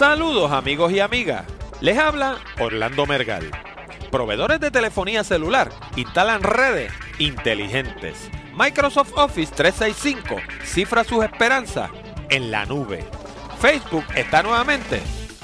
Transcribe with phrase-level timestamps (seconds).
[0.00, 1.44] Saludos amigos y amigas.
[1.82, 3.50] Les habla Orlando Mergal.
[4.10, 8.30] Proveedores de telefonía celular instalan redes inteligentes.
[8.56, 11.90] Microsoft Office 365 cifra sus esperanzas
[12.30, 13.04] en la nube.
[13.60, 15.02] Facebook está nuevamente,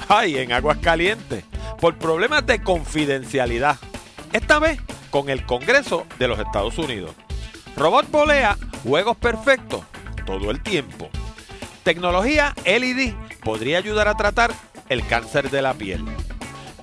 [0.09, 1.43] ay, en aguas calientes,
[1.79, 3.77] por problemas de confidencialidad.
[4.33, 4.81] Esta vez
[5.11, 7.11] con el Congreso de los Estados Unidos.
[7.75, 9.83] Robot volea juegos perfectos
[10.25, 11.09] todo el tiempo.
[11.83, 13.13] Tecnología LED
[13.47, 14.51] podría ayudar a tratar
[14.89, 16.03] el cáncer de la piel.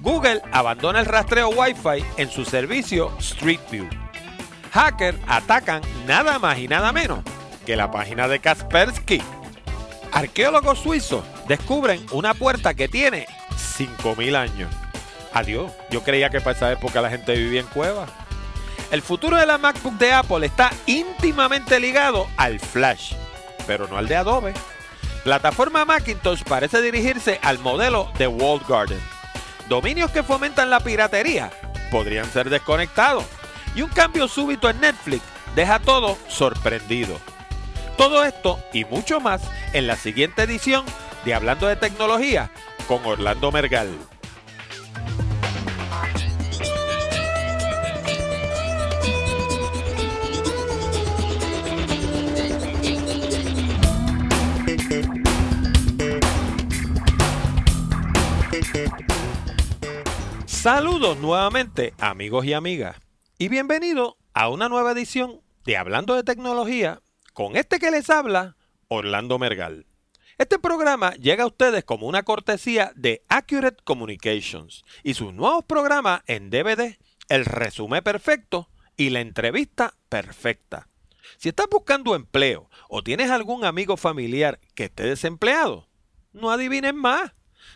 [0.01, 3.87] Google abandona el rastreo Wi-Fi en su servicio Street View.
[4.73, 7.21] Hackers atacan nada más y nada menos
[7.66, 9.21] que la página de Kaspersky.
[10.11, 13.27] Arqueólogos suizos descubren una puerta que tiene
[13.59, 14.74] 5000 años.
[15.35, 18.09] Adiós, yo creía que para esa época la gente vivía en cuevas.
[18.91, 23.12] El futuro de la MacBook de Apple está íntimamente ligado al Flash,
[23.66, 24.55] pero no al de Adobe.
[25.24, 29.01] Plataforma Macintosh parece dirigirse al modelo de Walled Garden.
[29.71, 31.51] Dominios que fomentan la piratería
[31.90, 33.24] podrían ser desconectados.
[33.74, 35.23] Y un cambio súbito en Netflix
[35.57, 37.18] deja todo sorprendido.
[37.96, 39.40] Todo esto y mucho más
[39.73, 40.84] en la siguiente edición
[41.24, 42.51] de Hablando de Tecnología
[42.87, 43.88] con Orlando Mergal.
[60.65, 62.96] Saludos nuevamente amigos y amigas
[63.37, 67.03] y bienvenido a una nueva edición de Hablando de Tecnología
[67.34, 68.56] con este que les habla
[68.88, 69.84] Orlando Mergal.
[70.38, 76.22] Este programa llega a ustedes como una cortesía de Accurate Communications y sus nuevos programas
[76.28, 76.97] en DVD,
[77.28, 80.88] el resumen perfecto y la entrevista perfecta.
[81.37, 85.91] Si estás buscando empleo o tienes algún amigo familiar que esté desempleado,
[86.32, 87.32] no adivinen más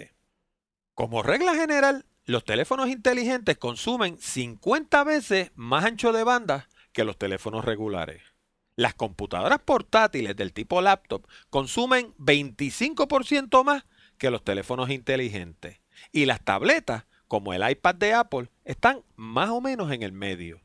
[0.95, 7.19] Como regla general, los teléfonos inteligentes consumen 50 veces más ancho de banda que los
[7.19, 8.32] teléfonos regulares.
[8.77, 13.85] Las computadoras portátiles del tipo laptop consumen 25% más
[14.19, 15.81] que los teléfonos inteligentes.
[16.11, 20.63] Y las tabletas, como el iPad de Apple, están más o menos en el medio.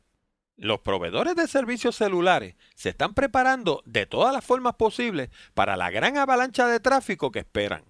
[0.56, 5.92] Los proveedores de servicios celulares se están preparando de todas las formas posibles para la
[5.92, 7.84] gran avalancha de tráfico que esperan.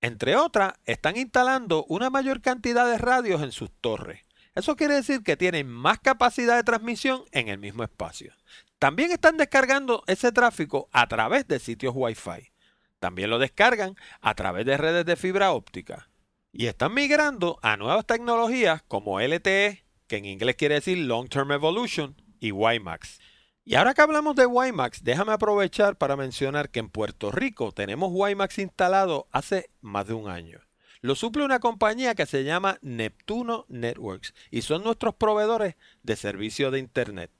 [0.00, 4.22] Entre otras, están instalando una mayor cantidad de radios en sus torres.
[4.56, 8.32] Eso quiere decir que tienen más capacidad de transmisión en el mismo espacio.
[8.78, 12.52] También están descargando ese tráfico a través de sitios Wi-Fi.
[12.98, 16.10] También lo descargan a través de redes de fibra óptica.
[16.52, 21.52] Y están migrando a nuevas tecnologías como LTE, que en inglés quiere decir Long Term
[21.52, 23.18] Evolution, y WiMAX.
[23.64, 28.10] Y ahora que hablamos de WiMAX, déjame aprovechar para mencionar que en Puerto Rico tenemos
[28.12, 30.60] WiMAX instalado hace más de un año.
[31.00, 36.70] Lo suple una compañía que se llama Neptuno Networks y son nuestros proveedores de servicio
[36.70, 37.30] de Internet.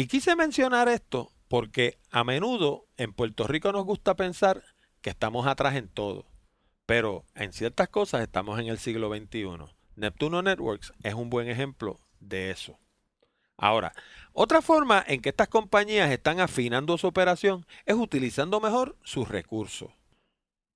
[0.00, 4.62] Y quise mencionar esto porque a menudo en Puerto Rico nos gusta pensar
[5.00, 6.24] que estamos atrás en todo,
[6.86, 9.74] pero en ciertas cosas estamos en el siglo XXI.
[9.96, 12.78] Neptuno Networks es un buen ejemplo de eso.
[13.56, 13.92] Ahora,
[14.32, 19.90] otra forma en que estas compañías están afinando su operación es utilizando mejor sus recursos.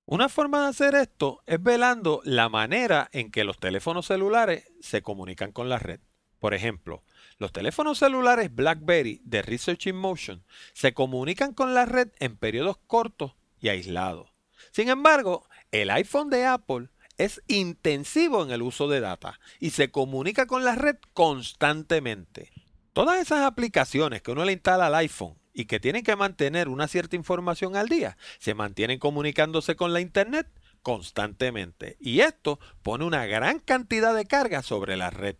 [0.05, 5.01] Una forma de hacer esto es velando la manera en que los teléfonos celulares se
[5.01, 6.01] comunican con la red.
[6.39, 7.03] Por ejemplo,
[7.37, 10.43] los teléfonos celulares BlackBerry de Research in Motion
[10.73, 14.31] se comunican con la red en periodos cortos y aislados.
[14.71, 19.91] Sin embargo, el iPhone de Apple es intensivo en el uso de data y se
[19.91, 22.51] comunica con la red constantemente.
[22.93, 26.87] Todas esas aplicaciones que uno le instala al iPhone y que tienen que mantener una
[26.87, 30.47] cierta información al día, se mantienen comunicándose con la Internet
[30.81, 31.97] constantemente.
[31.99, 35.37] Y esto pone una gran cantidad de carga sobre la red.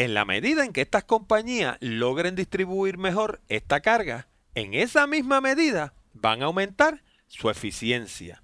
[0.00, 5.42] En la medida en que estas compañías logren distribuir mejor esta carga, en esa misma
[5.42, 8.42] medida van a aumentar su eficiencia.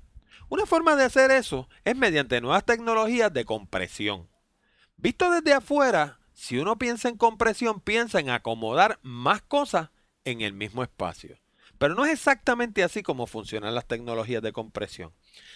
[0.50, 4.28] Una forma de hacer eso es mediante nuevas tecnologías de compresión.
[4.98, 9.88] Visto desde afuera, si uno piensa en compresión, piensa en acomodar más cosas
[10.26, 11.38] en el mismo espacio.
[11.78, 15.14] Pero no es exactamente así como funcionan las tecnologías de compresión.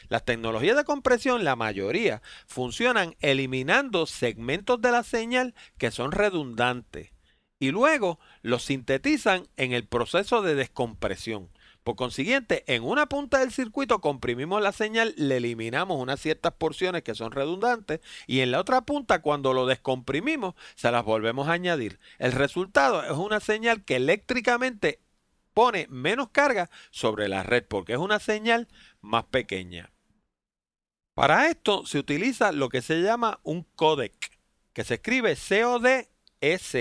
[0.09, 7.13] Las tecnologías de compresión, la mayoría, funcionan eliminando segmentos de la señal que son redundantes
[7.61, 11.51] y luego los sintetizan en el proceso de descompresión.
[11.85, 17.03] Por consiguiente, en una punta del circuito comprimimos la señal, le eliminamos unas ciertas porciones
[17.03, 21.53] que son redundantes y en la otra punta cuando lo descomprimimos se las volvemos a
[21.53, 21.99] añadir.
[22.19, 25.01] El resultado es una señal que eléctricamente
[25.55, 28.69] pone menos carga sobre la red porque es una señal
[29.01, 29.93] más pequeña.
[31.15, 34.39] Para esto se utiliza lo que se llama un codec,
[34.73, 36.75] que se escribe CODS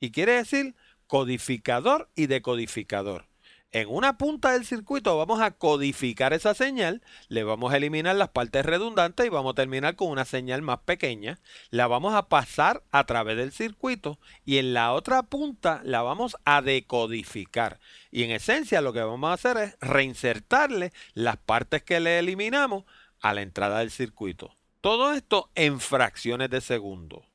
[0.00, 0.74] y quiere decir
[1.06, 3.26] codificador y decodificador.
[3.70, 8.30] En una punta del circuito vamos a codificar esa señal, le vamos a eliminar las
[8.30, 11.38] partes redundantes y vamos a terminar con una señal más pequeña.
[11.68, 16.34] La vamos a pasar a través del circuito y en la otra punta la vamos
[16.46, 17.78] a decodificar.
[18.10, 22.84] Y en esencia lo que vamos a hacer es reinsertarle las partes que le eliminamos
[23.20, 24.50] a la entrada del circuito.
[24.80, 27.27] Todo esto en fracciones de segundo.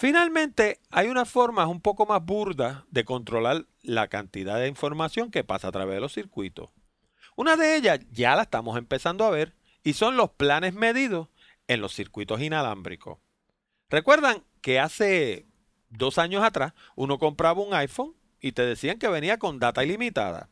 [0.00, 5.42] Finalmente, hay una forma un poco más burda de controlar la cantidad de información que
[5.42, 6.70] pasa a través de los circuitos.
[7.34, 11.30] Una de ellas ya la estamos empezando a ver y son los planes medidos
[11.66, 13.18] en los circuitos inalámbricos.
[13.90, 15.48] Recuerdan que hace
[15.88, 20.48] dos años atrás uno compraba un iPhone y te decían que venía con data ilimitada.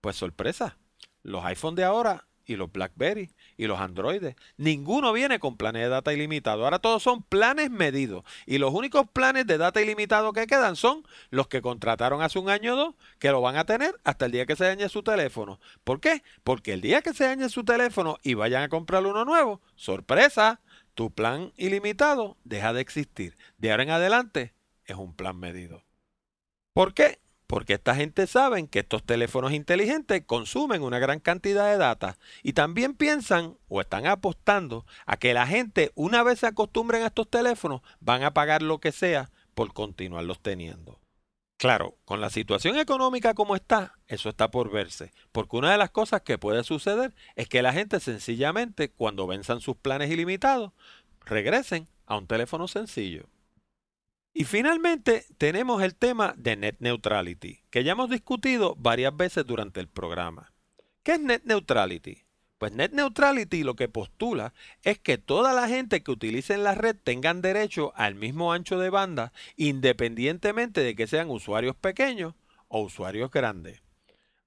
[0.00, 0.76] Pues sorpresa,
[1.22, 4.36] los iPhones de ahora y los BlackBerry y los Androides.
[4.56, 6.64] Ninguno viene con planes de data ilimitado.
[6.64, 8.24] Ahora todos son planes medidos.
[8.46, 12.48] Y los únicos planes de data ilimitado que quedan son los que contrataron hace un
[12.48, 15.02] año o dos, que lo van a tener hasta el día que se dañe su
[15.02, 15.60] teléfono.
[15.84, 16.22] ¿Por qué?
[16.44, 20.60] Porque el día que se dañe su teléfono y vayan a comprar uno nuevo, sorpresa,
[20.94, 23.36] tu plan ilimitado deja de existir.
[23.58, 25.82] De ahora en adelante es un plan medido.
[26.72, 27.18] ¿Por qué?
[27.48, 32.52] Porque esta gente sabe que estos teléfonos inteligentes consumen una gran cantidad de data y
[32.52, 37.28] también piensan o están apostando a que la gente una vez se acostumbren a estos
[37.28, 41.00] teléfonos van a pagar lo que sea por continuarlos teniendo.
[41.56, 45.90] Claro, con la situación económica como está, eso está por verse, porque una de las
[45.90, 50.72] cosas que puede suceder es que la gente sencillamente cuando venzan sus planes ilimitados,
[51.24, 53.26] regresen a un teléfono sencillo.
[54.38, 59.80] Y finalmente tenemos el tema de net neutrality, que ya hemos discutido varias veces durante
[59.80, 60.52] el programa.
[61.02, 62.22] ¿Qué es net neutrality?
[62.56, 64.54] Pues net neutrality lo que postula
[64.84, 68.90] es que toda la gente que utilice la red tengan derecho al mismo ancho de
[68.90, 72.34] banda independientemente de que sean usuarios pequeños
[72.68, 73.82] o usuarios grandes.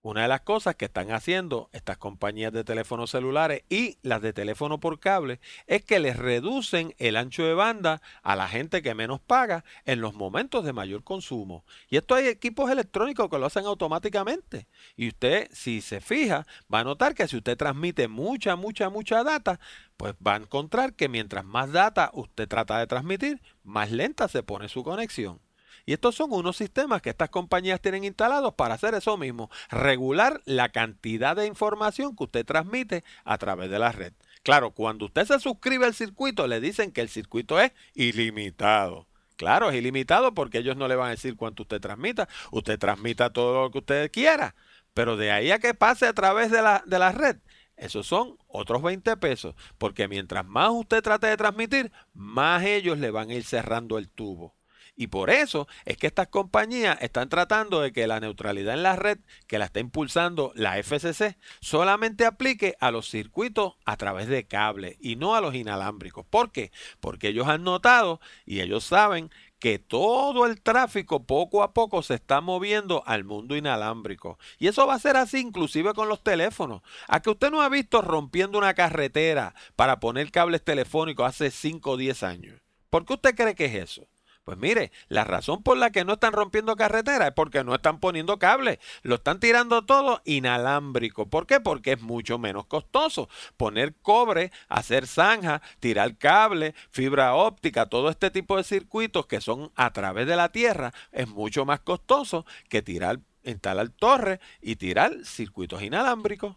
[0.03, 4.33] Una de las cosas que están haciendo estas compañías de teléfonos celulares y las de
[4.33, 8.95] teléfono por cable es que les reducen el ancho de banda a la gente que
[8.95, 11.65] menos paga en los momentos de mayor consumo.
[11.87, 14.65] Y esto hay equipos electrónicos que lo hacen automáticamente.
[14.95, 19.23] Y usted, si se fija, va a notar que si usted transmite mucha, mucha, mucha
[19.23, 19.59] data,
[19.97, 24.41] pues va a encontrar que mientras más data usted trata de transmitir, más lenta se
[24.41, 25.39] pone su conexión.
[25.85, 30.41] Y estos son unos sistemas que estas compañías tienen instalados para hacer eso mismo, regular
[30.45, 34.13] la cantidad de información que usted transmite a través de la red.
[34.43, 39.07] Claro, cuando usted se suscribe al circuito, le dicen que el circuito es ilimitado.
[39.35, 42.27] Claro, es ilimitado porque ellos no le van a decir cuánto usted transmita.
[42.51, 44.55] Usted transmita todo lo que usted quiera.
[44.93, 47.37] Pero de ahí a que pase a través de la, de la red,
[47.75, 49.55] esos son otros 20 pesos.
[49.77, 54.09] Porque mientras más usted trate de transmitir, más ellos le van a ir cerrando el
[54.09, 54.55] tubo.
[55.01, 58.95] Y por eso es que estas compañías están tratando de que la neutralidad en la
[58.95, 59.17] red
[59.47, 64.97] que la está impulsando la FCC solamente aplique a los circuitos a través de cable
[65.01, 66.23] y no a los inalámbricos.
[66.27, 66.71] ¿Por qué?
[66.99, 72.13] Porque ellos han notado y ellos saben que todo el tráfico poco a poco se
[72.13, 74.37] está moviendo al mundo inalámbrico.
[74.59, 76.83] Y eso va a ser así inclusive con los teléfonos.
[77.07, 81.89] A que usted no ha visto rompiendo una carretera para poner cables telefónicos hace 5
[81.89, 82.61] o 10 años.
[82.91, 84.10] ¿Por qué usted cree que es eso?
[84.43, 87.99] Pues mire, la razón por la que no están rompiendo carretera es porque no están
[87.99, 88.79] poniendo cable.
[89.03, 91.29] Lo están tirando todo inalámbrico.
[91.29, 91.59] ¿Por qué?
[91.59, 93.29] Porque es mucho menos costoso.
[93.55, 99.71] Poner cobre, hacer zanja, tirar cable, fibra óptica, todo este tipo de circuitos que son
[99.75, 105.23] a través de la tierra es mucho más costoso que tirar, instalar torres y tirar
[105.23, 106.55] circuitos inalámbricos.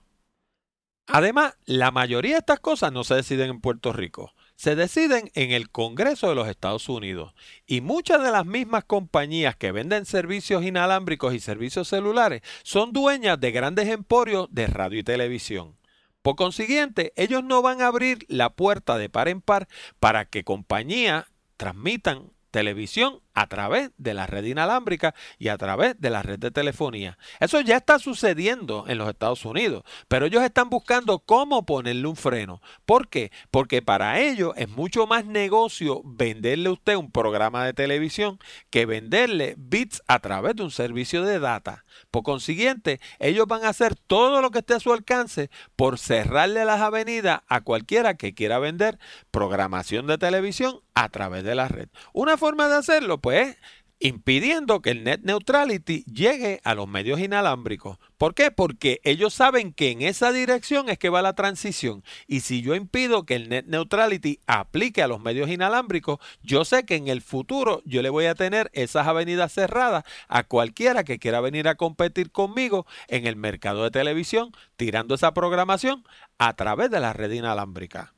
[1.06, 4.32] Además, la mayoría de estas cosas no se deciden en Puerto Rico
[4.64, 7.34] se deciden en el Congreso de los Estados Unidos
[7.66, 13.38] y muchas de las mismas compañías que venden servicios inalámbricos y servicios celulares son dueñas
[13.38, 15.76] de grandes emporios de radio y televisión.
[16.22, 19.68] Por consiguiente, ellos no van a abrir la puerta de par en par
[20.00, 21.26] para que compañías
[21.58, 26.50] transmitan televisión a través de la red inalámbrica y a través de la red de
[26.50, 27.18] telefonía.
[27.40, 32.16] Eso ya está sucediendo en los Estados Unidos, pero ellos están buscando cómo ponerle un
[32.16, 32.62] freno.
[32.86, 33.32] ¿Por qué?
[33.50, 38.38] Porque para ellos es mucho más negocio venderle a usted un programa de televisión
[38.70, 41.84] que venderle bits a través de un servicio de data.
[42.10, 46.64] Por consiguiente, ellos van a hacer todo lo que esté a su alcance por cerrarle
[46.64, 48.98] las avenidas a cualquiera que quiera vender
[49.30, 51.88] programación de televisión a través de la red.
[52.12, 53.56] Una forma de hacerlo, pues,
[54.00, 57.96] impidiendo que el net neutrality llegue a los medios inalámbricos.
[58.18, 58.50] ¿Por qué?
[58.50, 62.04] Porque ellos saben que en esa dirección es que va la transición.
[62.26, 66.84] Y si yo impido que el net neutrality aplique a los medios inalámbricos, yo sé
[66.84, 71.18] que en el futuro yo le voy a tener esas avenidas cerradas a cualquiera que
[71.18, 76.04] quiera venir a competir conmigo en el mercado de televisión, tirando esa programación
[76.36, 78.13] a través de la red inalámbrica.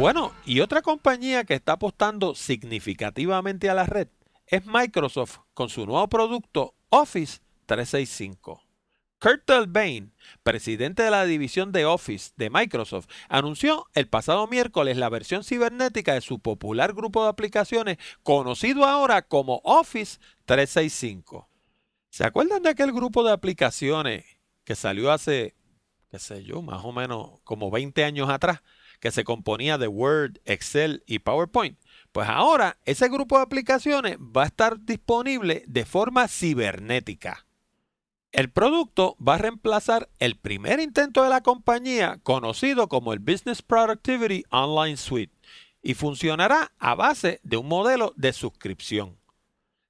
[0.00, 4.08] Bueno, y otra compañía que está apostando significativamente a la red
[4.46, 8.62] es Microsoft con su nuevo producto Office 365.
[9.18, 15.10] Kurt Bain, presidente de la división de Office de Microsoft, anunció el pasado miércoles la
[15.10, 21.46] versión cibernética de su popular grupo de aplicaciones conocido ahora como Office 365.
[22.08, 24.24] ¿Se acuerdan de aquel grupo de aplicaciones
[24.64, 25.56] que salió hace,
[26.10, 28.62] qué sé yo, más o menos como 20 años atrás?
[29.00, 31.78] Que se componía de Word, Excel y PowerPoint.
[32.12, 37.46] Pues ahora ese grupo de aplicaciones va a estar disponible de forma cibernética.
[38.32, 43.60] El producto va a reemplazar el primer intento de la compañía conocido como el Business
[43.60, 45.34] Productivity Online Suite
[45.82, 49.18] y funcionará a base de un modelo de suscripción.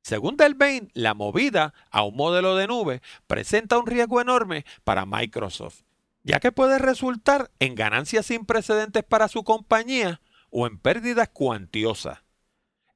[0.02, 5.83] Según Delbain, la movida a un modelo de nube presenta un riesgo enorme para Microsoft,
[6.22, 12.18] ya que puede resultar en ganancias sin precedentes para su compañía o en pérdidas cuantiosas.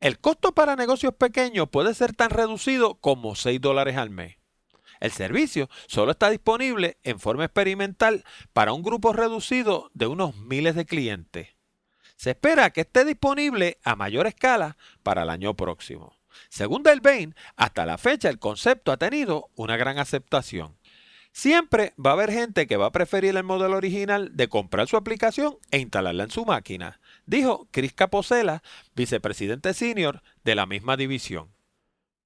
[0.00, 4.36] El costo para negocios pequeños puede ser tan reducido como 6 dólares al mes.
[5.00, 10.74] El servicio solo está disponible en forma experimental para un grupo reducido de unos miles
[10.74, 11.48] de clientes.
[12.16, 16.16] Se espera que esté disponible a mayor escala para el año próximo.
[16.48, 20.76] Según Delbain, hasta la fecha el concepto ha tenido una gran aceptación.
[21.36, 24.96] Siempre va a haber gente que va a preferir el modelo original de comprar su
[24.96, 28.62] aplicación e instalarla en su máquina, dijo Chris Caposela,
[28.94, 31.50] vicepresidente senior de la misma división.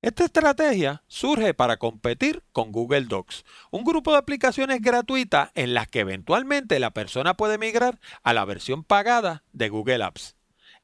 [0.03, 5.89] Esta estrategia surge para competir con Google Docs, un grupo de aplicaciones gratuitas en las
[5.89, 10.38] que eventualmente la persona puede migrar a la versión pagada de Google Apps.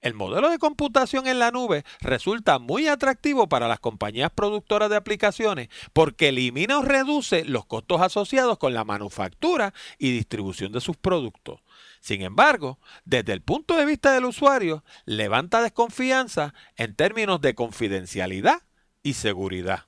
[0.04, 4.96] El modelo de computación en la nube resulta muy atractivo para las compañías productoras de
[4.96, 10.98] aplicaciones porque elimina o reduce los costos asociados con la manufactura y distribución de sus
[10.98, 11.62] productos.
[12.00, 18.60] Sin embargo, desde el punto de vista del usuario, levanta desconfianza en términos de confidencialidad
[19.02, 19.86] y seguridad.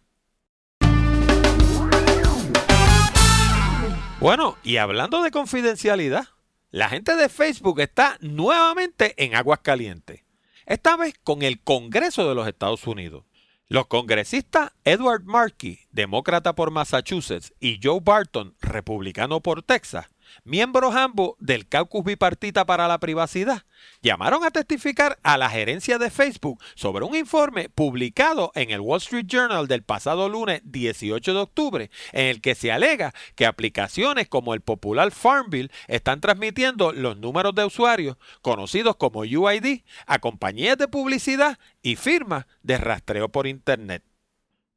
[4.18, 6.28] Bueno, y hablando de confidencialidad,
[6.76, 10.24] la gente de Facebook está nuevamente en aguas calientes,
[10.66, 13.24] esta vez con el Congreso de los Estados Unidos.
[13.68, 20.08] Los congresistas Edward Markey, demócrata por Massachusetts, y Joe Barton, republicano por Texas,
[20.44, 23.62] miembros ambos del caucus bipartita para la privacidad,
[24.02, 28.98] llamaron a testificar a la gerencia de Facebook sobre un informe publicado en el Wall
[28.98, 34.28] Street Journal del pasado lunes 18 de octubre, en el que se alega que aplicaciones
[34.28, 40.78] como el popular Farmville están transmitiendo los números de usuarios, conocidos como UID, a compañías
[40.78, 44.02] de publicidad y firmas de rastreo por Internet.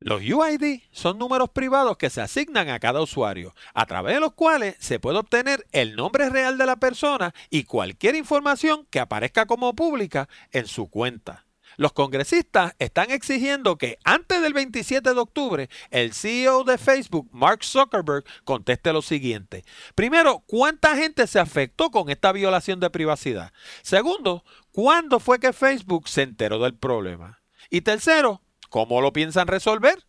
[0.01, 4.31] Los UID son números privados que se asignan a cada usuario, a través de los
[4.31, 9.45] cuales se puede obtener el nombre real de la persona y cualquier información que aparezca
[9.45, 11.45] como pública en su cuenta.
[11.75, 17.65] Los congresistas están exigiendo que antes del 27 de octubre el CEO de Facebook, Mark
[17.65, 19.65] Zuckerberg, conteste lo siguiente.
[19.95, 23.51] Primero, ¿cuánta gente se afectó con esta violación de privacidad?
[23.81, 27.41] Segundo, ¿cuándo fue que Facebook se enteró del problema?
[27.69, 30.05] Y tercero, ¿Cómo lo piensan resolver?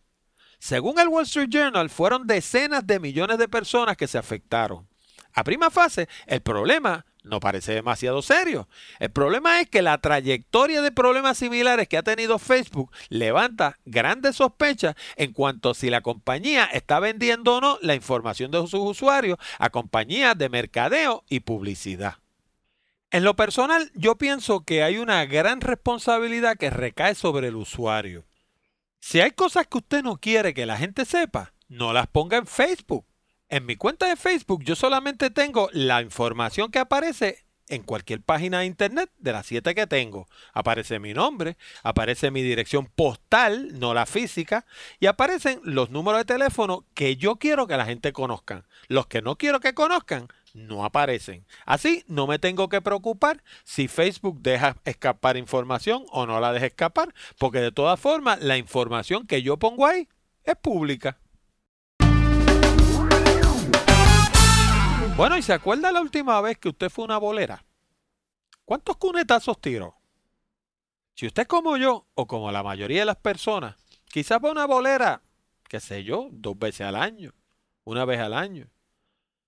[0.59, 4.87] Según el Wall Street Journal, fueron decenas de millones de personas que se afectaron.
[5.33, 8.67] A prima fase, el problema no parece demasiado serio.
[8.99, 14.37] El problema es que la trayectoria de problemas similares que ha tenido Facebook levanta grandes
[14.37, 18.75] sospechas en cuanto a si la compañía está vendiendo o no la información de sus
[18.75, 22.15] usuarios a compañías de mercadeo y publicidad.
[23.11, 28.25] En lo personal, yo pienso que hay una gran responsabilidad que recae sobre el usuario.
[29.03, 32.45] Si hay cosas que usted no quiere que la gente sepa, no las ponga en
[32.45, 33.03] Facebook.
[33.49, 38.59] En mi cuenta de Facebook yo solamente tengo la información que aparece en cualquier página
[38.59, 40.27] de internet de las siete que tengo.
[40.53, 44.65] Aparece mi nombre, aparece mi dirección postal, no la física,
[44.99, 48.65] y aparecen los números de teléfono que yo quiero que la gente conozcan.
[48.87, 51.45] Los que no quiero que conozcan, no aparecen.
[51.65, 56.65] Así no me tengo que preocupar si Facebook deja escapar información o no la deja
[56.67, 60.07] escapar, porque de todas formas la información que yo pongo ahí
[60.43, 61.17] es pública.
[65.17, 67.63] Bueno, ¿y se acuerda la última vez que usted fue una bolera?
[68.65, 69.95] ¿Cuántos cunetazos tiró?
[71.13, 75.21] Si usted como yo, o como la mayoría de las personas, quizás va una bolera,
[75.67, 77.33] qué sé yo, dos veces al año,
[77.83, 78.69] una vez al año.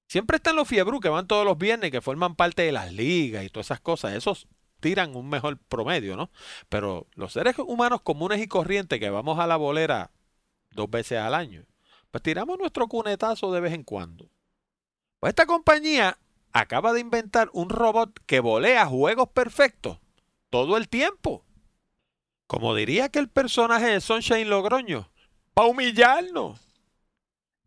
[0.08, 3.44] Siempre están los fiebru que van todos los viernes, que forman parte de las ligas
[3.44, 4.14] y todas esas cosas.
[4.14, 4.48] Esos
[4.80, 6.30] tiran un mejor promedio, ¿no?
[6.70, 10.12] Pero los seres humanos comunes y corrientes que vamos a la bolera
[10.72, 11.66] dos veces al año,
[12.12, 14.30] pues tiramos nuestro cunetazo de vez en cuando.
[15.20, 16.18] Pues esta compañía
[16.52, 20.00] acaba de inventar un robot que volea juegos perfectos
[20.50, 21.44] todo el tiempo.
[22.46, 25.10] Como diría que el personaje de Sunshine Logroño,
[25.54, 26.63] para humillarnos.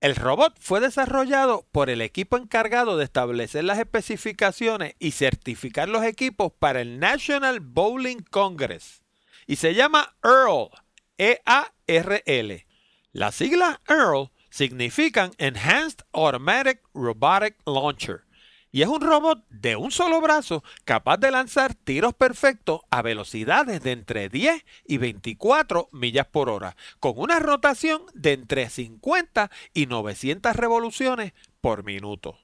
[0.06, 6.04] El robot fue desarrollado por el equipo encargado de establecer las especificaciones y certificar los
[6.04, 9.02] equipos para el National Bowling Congress
[9.48, 10.70] y se llama EARL,
[11.18, 12.66] E-A-R-L.
[13.10, 18.25] Las siglas EARL significan Enhanced Automatic Robotic Launcher
[18.72, 23.83] y es un robot de un solo brazo capaz de lanzar tiros perfectos a velocidades
[23.83, 29.87] de entre 10 y 24 millas por hora, con una rotación de entre 50 y
[29.87, 32.38] 900 revoluciones por minuto.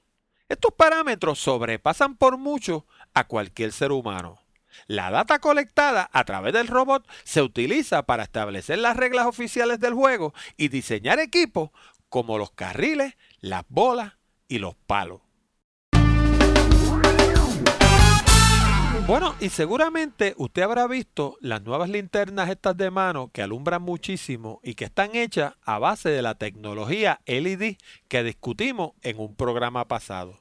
[0.49, 4.39] Estos parámetros sobrepasan por mucho a cualquier ser humano.
[4.87, 9.93] La data colectada a través del robot se utiliza para establecer las reglas oficiales del
[9.93, 11.69] juego y diseñar equipos
[12.09, 14.13] como los carriles, las bolas
[14.47, 15.21] y los palos.
[19.05, 24.61] Bueno, y seguramente usted habrá visto las nuevas linternas estas de mano que alumbran muchísimo
[24.63, 27.75] y que están hechas a base de la tecnología LED
[28.07, 30.39] que discutimos en un programa pasado.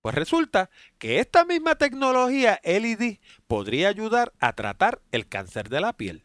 [0.00, 5.92] Pues resulta que esta misma tecnología LED podría ayudar a tratar el cáncer de la
[5.92, 6.24] piel.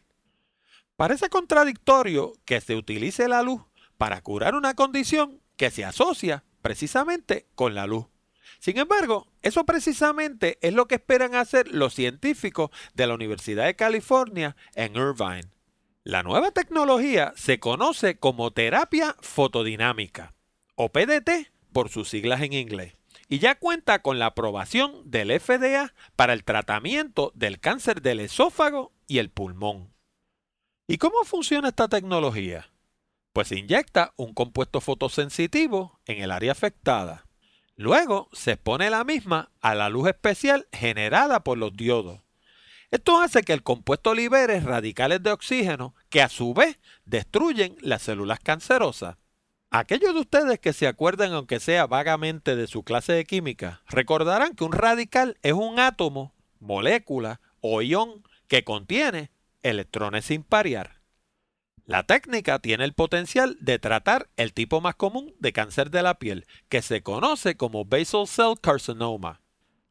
[0.96, 3.60] Parece contradictorio que se utilice la luz
[3.98, 8.06] para curar una condición que se asocia precisamente con la luz.
[8.58, 13.76] Sin embargo, eso precisamente es lo que esperan hacer los científicos de la Universidad de
[13.76, 15.50] California en Irvine.
[16.04, 20.34] La nueva tecnología se conoce como terapia fotodinámica,
[20.76, 22.96] o PDT por sus siglas en inglés,
[23.28, 28.92] y ya cuenta con la aprobación del FDA para el tratamiento del cáncer del esófago
[29.08, 29.92] y el pulmón.
[30.86, 32.70] ¿Y cómo funciona esta tecnología?
[33.32, 37.25] Pues inyecta un compuesto fotosensitivo en el área afectada
[37.76, 42.22] Luego se expone la misma a la luz especial generada por los diodos.
[42.90, 48.02] Esto hace que el compuesto libere radicales de oxígeno que a su vez destruyen las
[48.02, 49.16] células cancerosas.
[49.70, 54.54] Aquellos de ustedes que se acuerdan aunque sea vagamente de su clase de química, recordarán
[54.54, 59.30] que un radical es un átomo, molécula o ión que contiene
[59.62, 60.95] electrones sin parear.
[61.86, 66.18] La técnica tiene el potencial de tratar el tipo más común de cáncer de la
[66.18, 69.40] piel, que se conoce como basal cell carcinoma.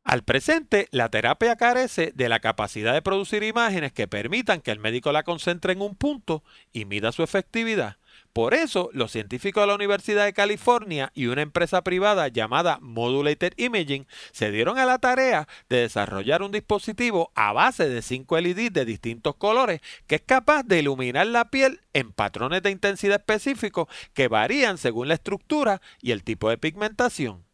[0.03, 4.79] Al presente, la terapia carece de la capacidad de producir imágenes que permitan que el
[4.79, 7.95] médico la concentre en un punto y mida su efectividad.
[8.35, 13.53] Por eso, los científicos de la Universidad de California y una empresa privada llamada Modulated
[13.55, 18.73] Imaging se dieron a la tarea de desarrollar un dispositivo a base de 5 LEDs
[18.73, 23.87] de distintos colores que es capaz de iluminar la piel en patrones de intensidad específicos
[24.13, 27.45] que varían según la estructura y el tipo de pigmentación.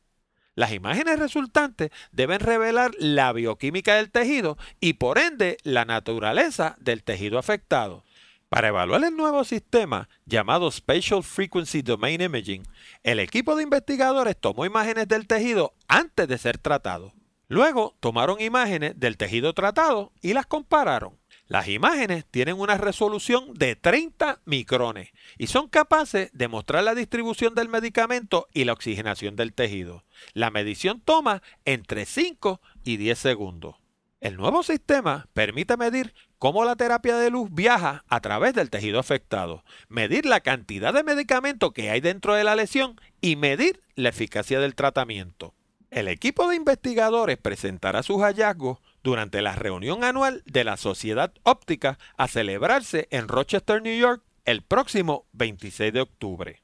[0.56, 7.04] Las imágenes resultantes deben revelar la bioquímica del tejido y por ende la naturaleza del
[7.04, 8.04] tejido afectado.
[8.52, 12.64] Para evaluar el nuevo sistema llamado Spatial Frequency Domain Imaging,
[13.02, 17.14] el equipo de investigadores tomó imágenes del tejido antes de ser tratado.
[17.48, 21.18] Luego tomaron imágenes del tejido tratado y las compararon.
[21.48, 27.56] Las imágenes tienen una resolución de 30 micrones y son capaces de mostrar la distribución
[27.56, 30.04] del medicamento y la oxigenación del tejido.
[30.34, 33.81] La medición toma entre 5 y 10 segundos.
[34.22, 39.00] El nuevo sistema permite medir cómo la terapia de luz viaja a través del tejido
[39.00, 44.10] afectado, medir la cantidad de medicamento que hay dentro de la lesión y medir la
[44.10, 45.56] eficacia del tratamiento.
[45.90, 51.98] El equipo de investigadores presentará sus hallazgos durante la reunión anual de la Sociedad Óptica
[52.16, 56.62] a celebrarse en Rochester, New York, el próximo 26 de octubre.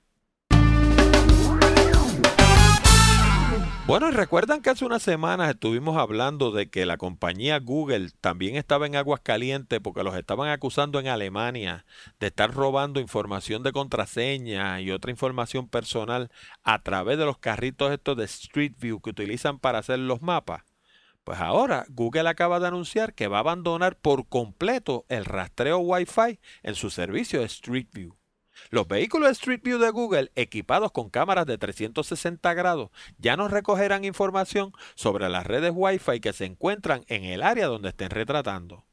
[3.88, 8.86] Bueno, recuerdan que hace unas semanas estuvimos hablando de que la compañía Google también estaba
[8.86, 11.86] en aguas calientes porque los estaban acusando en Alemania
[12.20, 16.30] de estar robando información de contraseña y otra información personal
[16.64, 20.64] a través de los carritos estos de Street View que utilizan para hacer los mapas.
[21.24, 26.42] Pues ahora Google acaba de anunciar que va a abandonar por completo el rastreo Wi-Fi
[26.62, 28.18] en su servicio de Street View.
[28.70, 34.06] Los vehículos Street View de Google equipados con cámaras de 360 grados ya no recogerán
[34.06, 38.86] información sobre las redes Wi-Fi que se encuentran en el área donde estén retratando.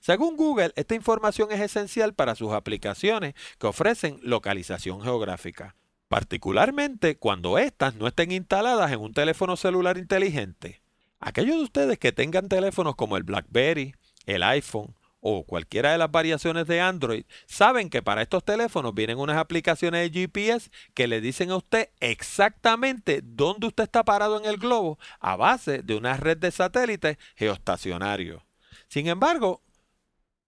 [0.00, 5.76] Según Google, esta información es esencial para sus aplicaciones que ofrecen localización geográfica,
[6.08, 10.80] particularmente cuando éstas no estén instaladas en un teléfono celular inteligente.
[11.18, 16.10] Aquellos de ustedes que tengan teléfonos como el BlackBerry, el iPhone o cualquiera de las
[16.10, 21.20] variaciones de Android saben que para estos teléfonos vienen unas aplicaciones de GPS que le
[21.20, 26.16] dicen a usted exactamente dónde usted está parado en el globo a base de una
[26.16, 28.42] red de satélites geoestacionarios.
[28.88, 29.62] Sin embargo,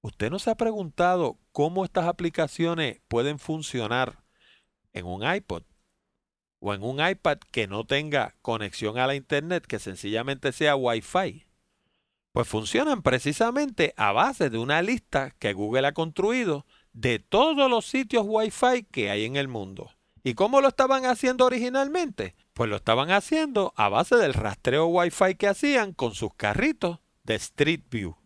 [0.01, 4.25] usted no se ha preguntado cómo estas aplicaciones pueden funcionar
[4.93, 5.63] en un iPod
[6.61, 11.45] o en un iPad que no tenga conexión a la Internet, que sencillamente sea Wi-Fi.
[12.33, 16.65] Pues funcionan precisamente a base de una lista que Google ha construido
[16.95, 19.91] de todos los sitios Wi-Fi que hay en el mundo.
[20.25, 22.35] ¿Y cómo lo estaban haciendo originalmente?
[22.55, 27.35] Pues lo estaban haciendo a base del rastreo Wi-Fi que hacían con sus carritos de
[27.35, 28.17] Street View.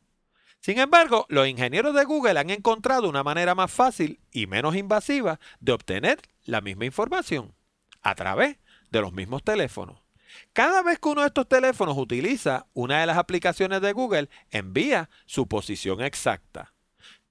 [0.61, 5.41] Sin embargo, los ingenieros de Google han encontrado una manera más fácil y menos invasiva
[5.61, 7.55] de obtener la misma información
[8.03, 8.59] a través
[8.91, 10.06] de los mismos teléfonos.
[10.53, 15.11] Cada vez que uno de estos teléfonos utiliza una de las aplicaciones de Google, envía
[15.27, 16.75] su posición exacta.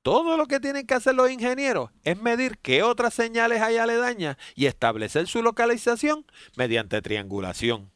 [0.02, 4.38] Todo lo que tienen que hacer los ingenieros es medir qué otras señales hay aledañas
[4.54, 7.92] y establecer su localización mediante triangulación.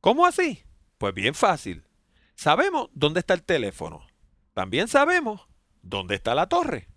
[0.00, 0.64] ¿Cómo así?
[0.96, 1.84] Pues bien fácil.
[2.34, 4.06] Sabemos dónde está el teléfono.
[4.54, 5.46] También sabemos
[5.82, 6.88] dónde está la torre.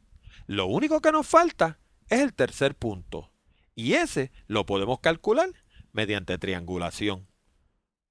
[0.46, 3.32] Lo único que nos falta es el tercer punto,
[3.76, 5.50] y ese lo podemos calcular
[5.92, 7.28] mediante triangulación.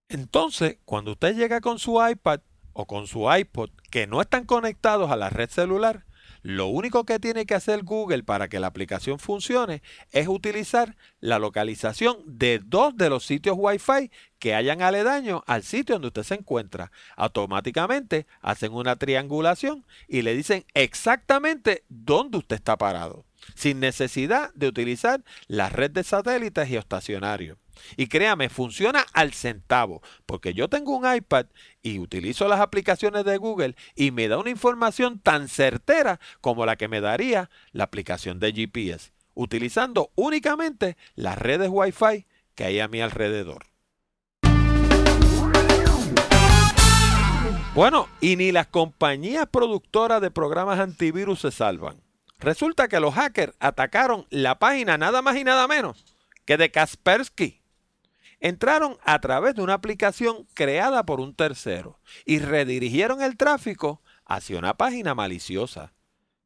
[0.09, 2.41] Entonces, cuando usted llega con su iPad
[2.73, 6.05] o con su iPod que no están conectados a la red celular,
[6.43, 11.41] lo único que tiene que hacer Google para que la aplicación funcione es utilizar la
[11.41, 16.35] localización de dos de los sitios Wi-Fi que hayan aledaño al sitio donde usted se
[16.37, 16.93] encuentra.
[17.17, 24.69] Automáticamente hacen una triangulación y le dicen exactamente dónde usted está parado sin necesidad de
[24.69, 27.59] utilizar la red de satélites geoestacionarios.
[27.97, 31.47] Y créame, funciona al centavo, porque yo tengo un iPad
[31.83, 36.77] y utilizo las aplicaciones de Google y me da una información tan certera como la
[36.77, 42.89] que me daría la aplicación de GPS, utilizando únicamente las redes Wi-Fi que hay a
[42.89, 43.67] mi alrededor.
[47.75, 52.01] Bueno, y ni las compañías productoras de programas antivirus se salvan.
[52.39, 57.61] Resulta que los hackers atacaron la página nada más y nada menos que de Kaspersky.
[58.41, 64.59] Entraron a través de una aplicación creada por un tercero y redirigieron el tráfico hacia
[64.59, 65.95] una página maliciosa.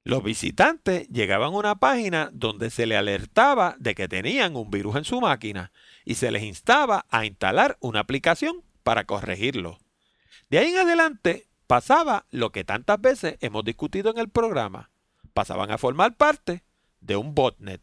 [0.03, 4.97] Los visitantes llegaban a una página donde se le alertaba de que tenían un virus
[4.97, 5.73] en su máquina
[6.05, 9.79] y se les instaba a instalar una aplicación para corregirlo.
[10.49, 14.91] De ahí en adelante pasaba lo que tantas veces hemos discutido en el programa.
[15.35, 16.65] Pasaban a formar parte
[17.01, 17.83] de un botnet.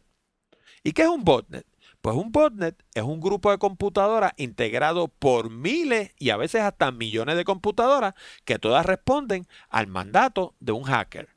[0.82, 1.66] ¿Y qué es un botnet?
[2.00, 6.92] Pues un botnet es un grupo de computadoras integrado por miles y a veces hasta
[6.92, 11.28] millones de computadoras que todas responden al mandato de un hacker.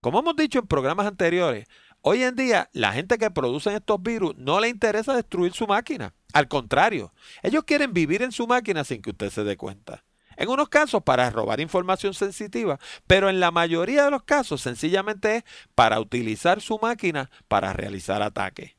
[0.00, 1.66] Como hemos dicho en programas anteriores,
[2.00, 6.14] hoy en día la gente que produce estos virus no le interesa destruir su máquina.
[6.32, 10.04] Al contrario, ellos quieren vivir en su máquina sin que usted se dé cuenta.
[10.36, 15.36] En unos casos para robar información sensitiva, pero en la mayoría de los casos sencillamente
[15.36, 18.74] es para utilizar su máquina para realizar ataques.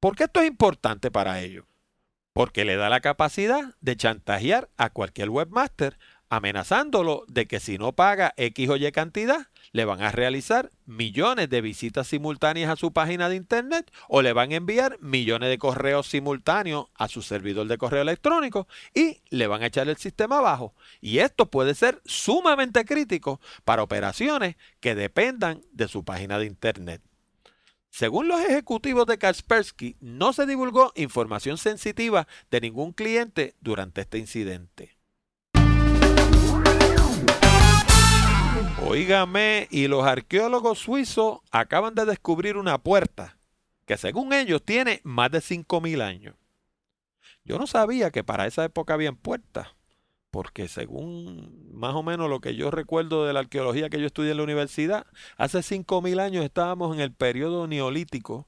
[0.00, 1.64] ¿Por qué esto es importante para ellos?
[2.32, 7.92] Porque le da la capacidad de chantajear a cualquier webmaster amenazándolo de que si no
[7.92, 12.92] paga X o Y cantidad, le van a realizar millones de visitas simultáneas a su
[12.92, 17.66] página de internet o le van a enviar millones de correos simultáneos a su servidor
[17.66, 20.74] de correo electrónico y le van a echar el sistema abajo.
[21.00, 27.02] Y esto puede ser sumamente crítico para operaciones que dependan de su página de internet.
[27.90, 34.18] Según los ejecutivos de Kaspersky, no se divulgó información sensitiva de ningún cliente durante este
[34.18, 34.96] incidente.
[38.86, 43.36] Óigame, y los arqueólogos suizos acaban de descubrir una puerta
[43.84, 46.36] que según ellos tiene más de 5.000 años.
[47.44, 49.68] Yo no sabía que para esa época habían puertas
[50.30, 54.32] porque según más o menos lo que yo recuerdo de la arqueología que yo estudié
[54.32, 58.46] en la universidad, hace 5.000 años estábamos en el periodo neolítico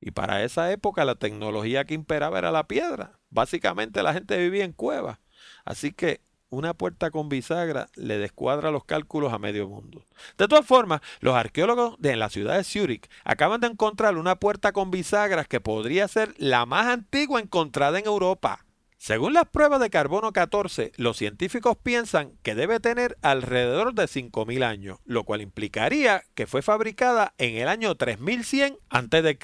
[0.00, 3.18] y para esa época la tecnología que imperaba era la piedra.
[3.30, 5.18] Básicamente la gente vivía en cuevas.
[5.64, 10.04] Así que una puerta con bisagra le descuadra los cálculos a medio mundo.
[10.38, 14.72] De todas formas, los arqueólogos de la ciudad de Zurich acaban de encontrar una puerta
[14.72, 18.65] con bisagras que podría ser la más antigua encontrada en Europa.
[18.98, 24.64] Según las pruebas de carbono 14, los científicos piensan que debe tener alrededor de 5.000
[24.64, 29.38] años, lo cual implicaría que fue fabricada en el año 3100 a.C.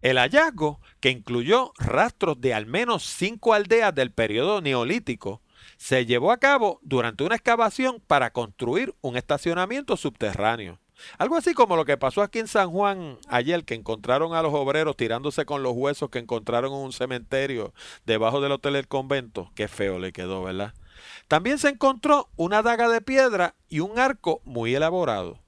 [0.00, 5.40] El hallazgo, que incluyó rastros de al menos cinco aldeas del periodo neolítico,
[5.76, 10.80] se llevó a cabo durante una excavación para construir un estacionamiento subterráneo.
[11.18, 14.54] Algo así como lo que pasó aquí en San Juan ayer, que encontraron a los
[14.54, 17.74] obreros tirándose con los huesos que encontraron en un cementerio
[18.06, 19.50] debajo del hotel del convento.
[19.54, 20.74] Qué feo le quedó, ¿verdad?
[21.28, 25.40] También se encontró una daga de piedra y un arco muy elaborado.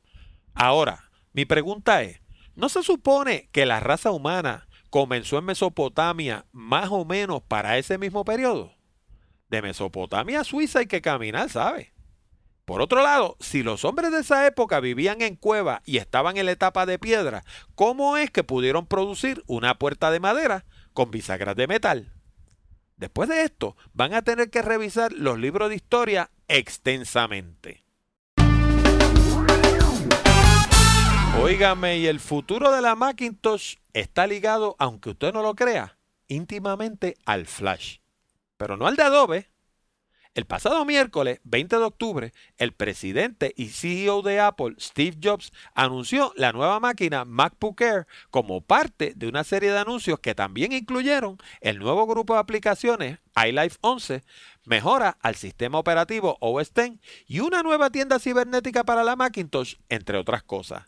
[0.55, 2.21] Ahora, mi pregunta es,
[2.55, 7.99] ¿no se supone que la raza humana comenzó en Mesopotamia más o menos para ese
[7.99, 8.73] mismo periodo?
[9.49, 11.93] De Mesopotamia a Suiza hay que caminar, ¿sabe?
[12.67, 16.47] Por otro lado, si los hombres de esa época vivían en cueva y estaban en
[16.47, 17.45] la etapa de piedra,
[17.77, 22.13] ¿cómo es que pudieron producir una puerta de madera con bisagras de metal?
[22.97, 27.85] Después de esto, van a tener que revisar los libros de historia extensamente.
[31.41, 37.17] Óigame, y el futuro de la Macintosh está ligado, aunque usted no lo crea, íntimamente
[37.27, 37.99] al Flash.
[38.57, 39.51] Pero no al de Adobe,
[40.37, 46.35] el pasado miércoles 20 de octubre, el presidente y CEO de Apple, Steve Jobs, anunció
[46.37, 51.39] la nueva máquina MacBook Air como parte de una serie de anuncios que también incluyeron
[51.63, 54.25] el nuevo grupo de aplicaciones iLife 11,
[54.67, 60.19] mejora al sistema operativo OS X y una nueva tienda cibernética para la Macintosh, entre
[60.19, 60.85] otras cosas.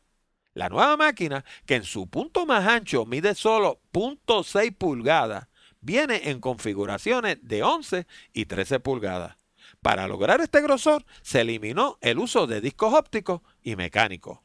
[0.53, 5.49] La nueva máquina, que en su punto más ancho mide solo 0.6 pulgadas,
[5.81, 9.37] viene en configuraciones de 11 y 13 pulgadas.
[9.81, 14.41] Para lograr este grosor se eliminó el uso de discos ópticos y mecánicos.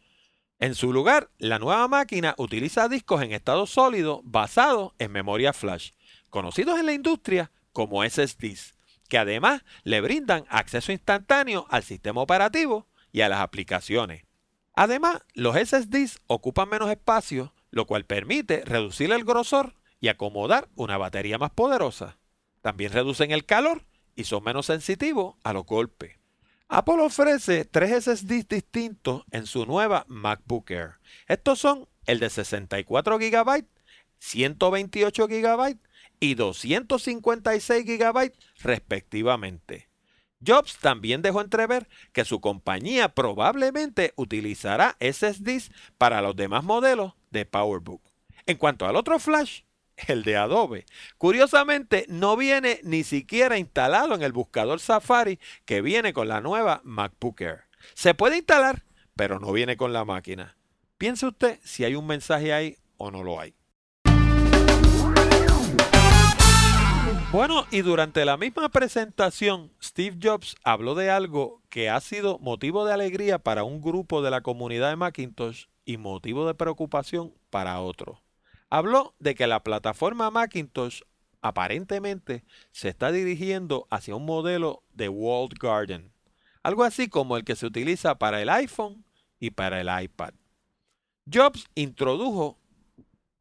[0.60, 5.92] En su lugar, la nueva máquina utiliza discos en estado sólido basados en memoria flash,
[6.30, 8.76] conocidos en la industria como SSDs,
[9.10, 14.24] que además le brindan acceso instantáneo al sistema operativo y a las aplicaciones.
[14.76, 20.98] Además, los SSDs ocupan menos espacio, lo cual permite reducir el grosor y acomodar una
[20.98, 22.18] batería más poderosa.
[22.62, 23.86] También reducen el calor
[24.18, 26.18] y son menos sensitivos a los golpes.
[26.68, 30.96] Apple ofrece tres SSDs distintos en su nueva MacBook Air.
[31.30, 33.66] Estos son el de 64 GB,
[34.20, 35.78] 128 GB
[36.20, 39.88] y 256 GB respectivamente.
[40.46, 47.46] Jobs también dejó entrever que su compañía probablemente utilizará SSDs para los demás modelos de
[47.46, 48.02] PowerBook.
[48.46, 49.62] En cuanto al otro flash,
[50.08, 50.86] el de Adobe.
[51.18, 56.82] Curiosamente, no viene ni siquiera instalado en el buscador Safari que viene con la nueva
[56.84, 57.62] MacBook Air.
[57.94, 58.84] Se puede instalar,
[59.16, 60.56] pero no viene con la máquina.
[60.98, 63.56] Piense usted si hay un mensaje ahí o no lo hay.
[67.34, 72.86] Bueno, y durante la misma presentación, Steve Jobs habló de algo que ha sido motivo
[72.86, 77.80] de alegría para un grupo de la comunidad de Macintosh y motivo de preocupación para
[77.80, 78.22] otro.
[78.74, 81.02] Habló de que la plataforma Macintosh
[81.44, 86.12] aparentemente se está dirigiendo hacia un modelo de walled garden,
[86.64, 89.06] algo así como el que se utiliza para el iPhone
[89.40, 90.34] y para el iPad.
[91.32, 92.58] Jobs introdujo,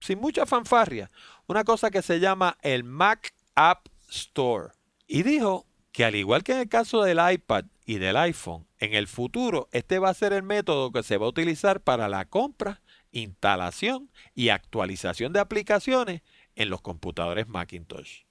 [0.01, 1.11] sin mucha fanfarria,
[1.47, 4.75] una cosa que se llama el Mac App Store
[5.07, 8.93] y dijo que al igual que en el caso del iPad y del iPhone, en
[8.93, 12.27] el futuro este va a ser el método que se va a utilizar para la
[12.27, 16.23] compra, instalación y actualización de aplicaciones
[16.57, 18.23] en los computadores Macintosh.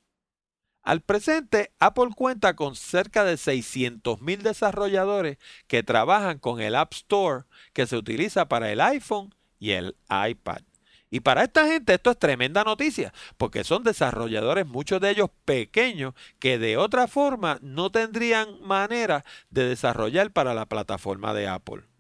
[0.84, 7.46] Al presente, Apple cuenta con cerca de 600.000 desarrolladores que trabajan con el App Store
[7.74, 10.64] que se utiliza para el iPhone y el iPad.
[11.12, 16.14] Y para esta gente esto es tremenda noticia, porque son desarrolladores, muchos de ellos pequeños,
[16.40, 21.91] que de otra forma no tendrían manera de desarrollar para la plataforma de Apple.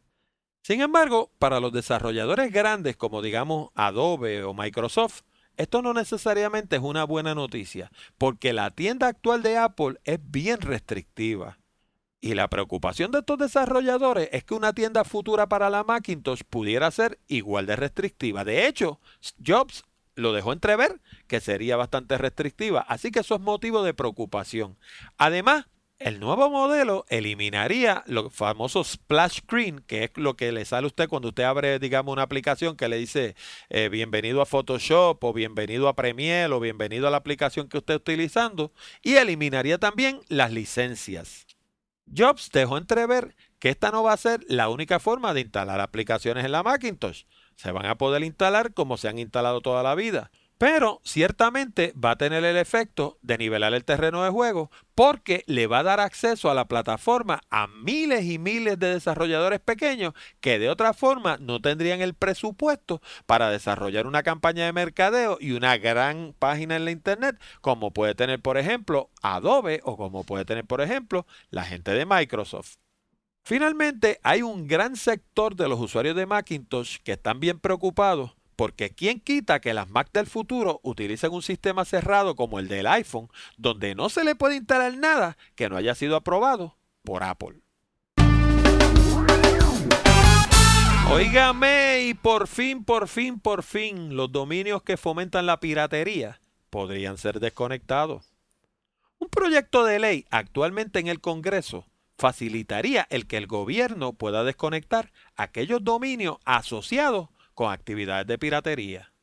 [0.61, 5.21] Sin embargo, para los desarrolladores grandes como digamos Adobe o Microsoft,
[5.57, 10.61] esto no necesariamente es una buena noticia, porque la tienda actual de Apple es bien
[10.61, 11.57] restrictiva.
[12.23, 16.91] Y la preocupación de estos desarrolladores es que una tienda futura para la Macintosh pudiera
[16.91, 18.43] ser igual de restrictiva.
[18.43, 18.99] De hecho,
[19.43, 19.83] Jobs
[20.15, 24.77] lo dejó entrever que sería bastante restrictiva, así que eso es motivo de preocupación.
[25.17, 25.65] Además,
[26.03, 30.87] el nuevo modelo eliminaría los famosos splash screen, que es lo que le sale a
[30.87, 33.35] usted cuando usted abre, digamos, una aplicación que le dice
[33.69, 37.95] eh, bienvenido a Photoshop o bienvenido a Premiere o bienvenido a la aplicación que usted
[37.95, 41.45] está utilizando, y eliminaría también las licencias.
[42.13, 46.43] Jobs dejó entrever que esta no va a ser la única forma de instalar aplicaciones
[46.45, 47.23] en la Macintosh.
[47.55, 50.31] Se van a poder instalar como se han instalado toda la vida.
[50.61, 55.65] Pero ciertamente va a tener el efecto de nivelar el terreno de juego porque le
[55.65, 60.59] va a dar acceso a la plataforma a miles y miles de desarrolladores pequeños que
[60.59, 65.79] de otra forma no tendrían el presupuesto para desarrollar una campaña de mercadeo y una
[65.79, 70.65] gran página en la internet como puede tener por ejemplo Adobe o como puede tener
[70.65, 72.75] por ejemplo la gente de Microsoft.
[73.43, 78.91] Finalmente, hay un gran sector de los usuarios de Macintosh que están bien preocupados porque
[78.91, 83.27] ¿quién quita que las Mac del futuro utilicen un sistema cerrado como el del iPhone,
[83.57, 87.59] donde no se le puede instalar nada que no haya sido aprobado por Apple?
[91.09, 97.17] Óigame, y por fin, por fin, por fin, los dominios que fomentan la piratería podrían
[97.17, 98.35] ser desconectados.
[99.17, 105.11] Un proyecto de ley actualmente en el Congreso facilitaría el que el gobierno pueda desconectar
[105.35, 107.29] aquellos dominios asociados
[107.61, 109.13] con actividades de piratería.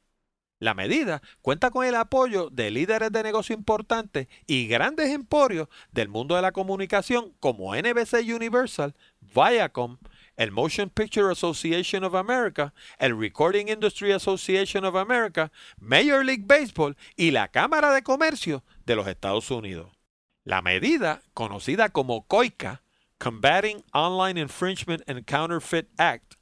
[0.60, 6.08] La medida cuenta con el apoyo de líderes de negocio importantes y grandes emporios del
[6.08, 8.94] mundo de la comunicación como NBC Universal,
[9.34, 9.98] Viacom,
[10.36, 16.96] el Motion Picture Association of America, el Recording Industry Association of America, Major League Baseball
[17.16, 19.90] y la Cámara de Comercio de los Estados Unidos.
[20.44, 22.82] La medida, conocida como COICA,
[23.18, 26.37] Combating Online Infringement and Counterfeit Act,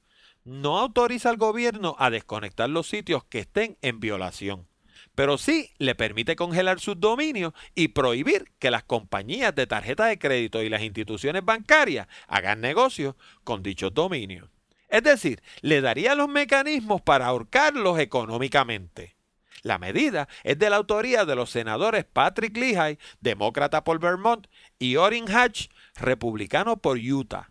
[0.47, 4.69] no autoriza al gobierno a desconectar los sitios que estén en violación,
[5.17, 10.19] pero sí le permite congelar sus dominios y prohibir que las compañías de tarjeta de
[10.19, 14.49] crédito y las instituciones bancarias hagan negocios con dichos dominios.
[14.89, 19.17] Es decir, le daría los mecanismos para ahorcarlos económicamente.
[19.63, 24.47] La medida es de la autoría de los senadores Patrick Leahy, demócrata por Vermont,
[24.79, 27.51] y Orrin Hatch, republicano por Utah.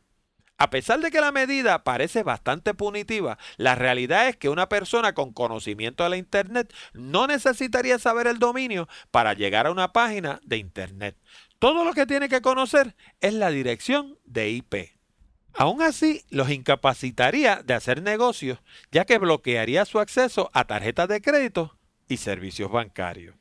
[0.57, 5.13] A pesar de que la medida parece bastante punitiva, la realidad es que una persona
[5.13, 10.39] con conocimiento de la Internet no necesitaría saber el dominio para llegar a una página
[10.43, 11.17] de Internet.
[11.59, 14.95] Todo lo que tiene que conocer es la dirección de IP.
[15.53, 18.59] Aún así, los incapacitaría de hacer negocios,
[18.91, 23.35] ya que bloquearía su acceso a tarjetas de crédito y servicios bancarios.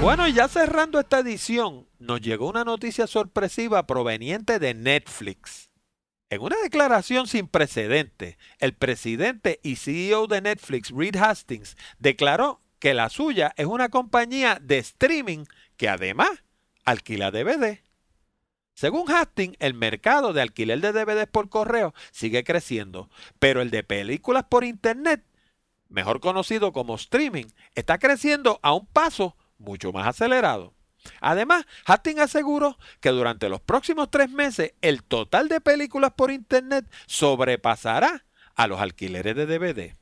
[0.00, 5.72] Bueno, ya cerrando esta edición, nos llegó una noticia sorpresiva proveniente de Netflix.
[6.30, 12.94] En una declaración sin precedentes, el presidente y CEO de Netflix, Reed Hastings, declaró que
[12.94, 16.30] la suya es una compañía de streaming que además
[16.84, 17.80] alquila DVD.
[18.74, 23.82] Según Hastings, el mercado de alquiler de DVDs por correo sigue creciendo, pero el de
[23.82, 25.24] películas por Internet,
[25.88, 30.74] mejor conocido como streaming, está creciendo a un paso mucho más acelerado.
[31.20, 36.86] Además, Hastings aseguró que durante los próximos tres meses el total de películas por Internet
[37.06, 39.96] sobrepasará a los alquileres de DVD.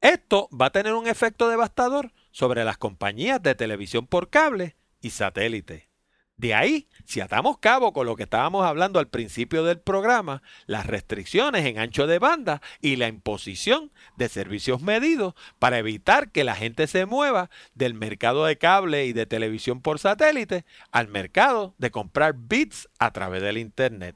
[0.00, 5.10] Esto va a tener un efecto devastador sobre las compañías de televisión por cable y
[5.10, 5.88] satélite.
[6.36, 10.84] De ahí, si atamos cabo con lo que estábamos hablando al principio del programa, las
[10.84, 16.54] restricciones en ancho de banda y la imposición de servicios medidos para evitar que la
[16.54, 21.90] gente se mueva del mercado de cable y de televisión por satélite al mercado de
[21.90, 24.14] comprar bits a través del Internet.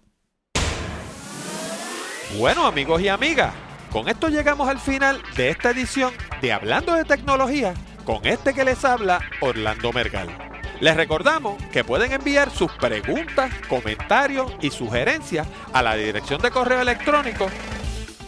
[2.37, 3.55] Bueno amigos y amigas,
[3.91, 6.13] con esto llegamos al final de esta edición
[6.43, 7.73] de Hablando de Tecnología
[8.05, 10.60] con este que les habla Orlando Mergal.
[10.81, 16.81] Les recordamos que pueden enviar sus preguntas, comentarios y sugerencias a la dirección de correo
[16.81, 17.49] electrónico